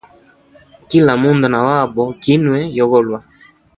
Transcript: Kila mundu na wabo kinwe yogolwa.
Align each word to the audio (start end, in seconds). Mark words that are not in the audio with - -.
Kila 0.89 1.13
mundu 1.21 1.45
na 1.53 1.59
wabo 1.67 2.03
kinwe 2.23 2.59
yogolwa. 2.77 3.19